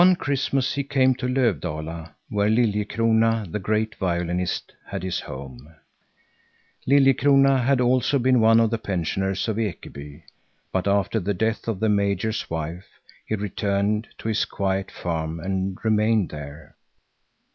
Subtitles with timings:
[0.01, 5.75] One Christmas he came to Löfdala, where Liljekrona, the great violinist, had his home.
[6.87, 10.23] Liljekrona had also been one of the pensioners of Ekeby,
[10.71, 12.87] but after the death of the major's wife,
[13.27, 16.75] he returned to his quiet farm and remained there.